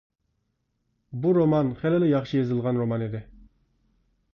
[1.25, 3.27] بۇ رومان خېلىلا ياخشى يېزىلغان رومان ئىدى.